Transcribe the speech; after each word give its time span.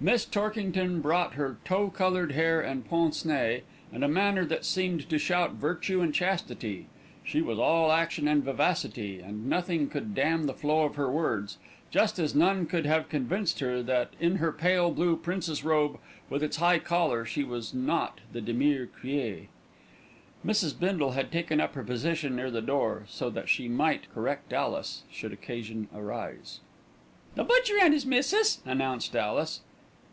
Miss 0.00 0.24
Torkington 0.24 1.00
brought 1.00 1.34
her 1.34 1.58
tow 1.64 1.90
coloured 1.90 2.30
hair 2.30 2.60
and 2.60 2.88
pince 2.88 3.24
nez, 3.24 3.62
and 3.92 4.04
a 4.04 4.06
manner 4.08 4.44
that 4.44 4.64
seemed 4.64 5.08
to 5.08 5.18
shout 5.18 5.54
virtue 5.54 6.00
and 6.02 6.14
chastity. 6.14 6.86
She 7.24 7.42
was 7.42 7.58
all 7.58 7.90
action 7.90 8.28
and 8.28 8.44
vivacity, 8.44 9.18
and 9.18 9.48
nothing 9.50 9.88
could 9.88 10.14
dam 10.14 10.46
the 10.46 10.54
flow 10.54 10.84
of 10.84 10.94
her 10.94 11.10
words, 11.10 11.58
just 11.90 12.20
as 12.20 12.32
none 12.32 12.66
could 12.66 12.86
have 12.86 13.08
convinced 13.08 13.58
her 13.58 13.82
that 13.82 14.14
in 14.20 14.36
her 14.36 14.52
pale 14.52 14.92
blue 14.92 15.16
princess 15.16 15.64
robe 15.64 15.98
with 16.30 16.44
its 16.44 16.58
high 16.58 16.78
collar 16.78 17.24
she 17.24 17.42
was 17.42 17.74
not 17.74 18.20
the 18.32 18.40
dernière 18.40 18.86
crie. 18.92 19.48
Mrs. 20.46 20.78
Bindle 20.78 21.10
had 21.14 21.32
taken 21.32 21.60
up 21.60 21.74
her 21.74 21.82
position 21.82 22.36
near 22.36 22.52
the 22.52 22.62
door, 22.62 23.02
so 23.08 23.28
that 23.30 23.48
she 23.48 23.66
might 23.66 24.08
correct 24.14 24.52
Alice, 24.52 25.02
should 25.10 25.32
occasion 25.32 25.88
arise. 25.92 26.60
"The 27.34 27.42
butcher 27.42 27.74
and 27.82 27.92
'is 27.92 28.06
missus," 28.06 28.60
announced 28.64 29.16
Alice. 29.16 29.62